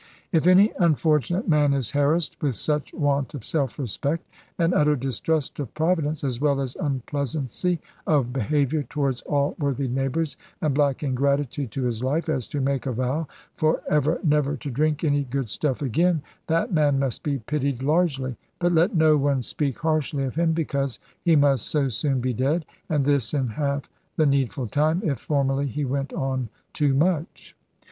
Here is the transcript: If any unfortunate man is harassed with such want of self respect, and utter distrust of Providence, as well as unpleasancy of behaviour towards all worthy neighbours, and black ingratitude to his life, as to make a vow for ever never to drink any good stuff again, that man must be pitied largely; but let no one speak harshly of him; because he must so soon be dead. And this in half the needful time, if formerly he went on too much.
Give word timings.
If 0.31 0.47
any 0.47 0.71
unfortunate 0.79 1.47
man 1.47 1.75
is 1.75 1.91
harassed 1.91 2.35
with 2.41 2.55
such 2.55 2.91
want 2.91 3.35
of 3.35 3.45
self 3.45 3.77
respect, 3.77 4.27
and 4.57 4.73
utter 4.73 4.95
distrust 4.95 5.59
of 5.59 5.71
Providence, 5.75 6.23
as 6.23 6.41
well 6.41 6.59
as 6.59 6.73
unpleasancy 6.73 7.77
of 8.07 8.33
behaviour 8.33 8.81
towards 8.81 9.21
all 9.21 9.55
worthy 9.59 9.87
neighbours, 9.87 10.37
and 10.59 10.73
black 10.73 11.03
ingratitude 11.03 11.69
to 11.73 11.83
his 11.83 12.01
life, 12.01 12.29
as 12.29 12.47
to 12.47 12.59
make 12.59 12.87
a 12.87 12.91
vow 12.91 13.27
for 13.55 13.83
ever 13.87 14.19
never 14.23 14.57
to 14.57 14.71
drink 14.71 15.03
any 15.03 15.23
good 15.23 15.49
stuff 15.49 15.83
again, 15.83 16.23
that 16.47 16.73
man 16.73 16.97
must 16.97 17.21
be 17.21 17.37
pitied 17.37 17.83
largely; 17.83 18.35
but 18.57 18.71
let 18.71 18.95
no 18.95 19.17
one 19.17 19.43
speak 19.43 19.77
harshly 19.77 20.23
of 20.23 20.33
him; 20.33 20.51
because 20.51 20.97
he 21.23 21.35
must 21.35 21.67
so 21.67 21.89
soon 21.89 22.19
be 22.19 22.33
dead. 22.33 22.65
And 22.89 23.05
this 23.05 23.35
in 23.35 23.49
half 23.49 23.87
the 24.15 24.25
needful 24.25 24.65
time, 24.65 25.03
if 25.05 25.19
formerly 25.19 25.67
he 25.67 25.85
went 25.85 26.11
on 26.11 26.49
too 26.73 26.95
much. 26.95 27.55